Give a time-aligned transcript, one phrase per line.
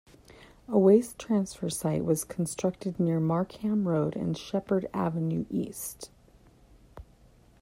[0.67, 6.09] A waste transfer site was constructed near Markham Road and Sheppard Avenue East.